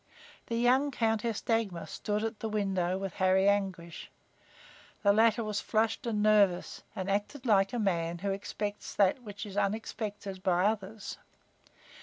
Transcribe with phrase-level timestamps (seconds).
[0.47, 4.09] The young Countess Dagmar stood at a window with Harry Anguish.
[5.03, 9.45] The latter was flushed and nervous and acted like a man who expects that which
[9.45, 11.19] is unexpected by others.